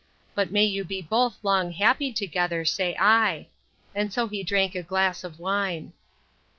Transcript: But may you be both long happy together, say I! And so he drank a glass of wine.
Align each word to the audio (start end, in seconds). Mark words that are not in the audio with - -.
But 0.33 0.49
may 0.51 0.65
you 0.65 0.83
be 0.83 0.99
both 0.99 1.37
long 1.43 1.73
happy 1.73 2.11
together, 2.11 2.65
say 2.65 2.97
I! 2.99 3.49
And 3.93 4.11
so 4.11 4.27
he 4.27 4.41
drank 4.41 4.73
a 4.73 4.81
glass 4.81 5.23
of 5.23 5.37
wine. 5.39 5.93